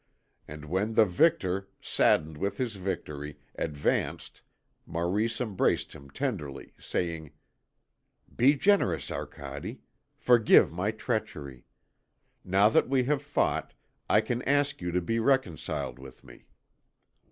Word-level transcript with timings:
And 0.47 0.65
when 0.65 0.95
the 0.95 1.05
victor, 1.05 1.69
saddened 1.79 2.35
with 2.39 2.57
his 2.57 2.75
victory, 2.77 3.37
advanced, 3.53 4.41
Maurice 4.87 5.39
embraced 5.39 5.93
him 5.93 6.09
tenderly, 6.09 6.73
saying: 6.79 7.33
"Be 8.35 8.55
generous, 8.55 9.11
Arcade; 9.11 9.77
forgive 10.15 10.71
my 10.71 10.89
treachery. 10.89 11.67
Now 12.43 12.67
that 12.69 12.89
we 12.89 13.03
have 13.03 13.21
fought, 13.21 13.75
I 14.09 14.21
can 14.21 14.41
ask 14.41 14.81
you 14.81 14.91
to 14.91 15.01
be 15.01 15.19
reconciled 15.19 15.99
with 15.99 16.23
me." 16.23 16.47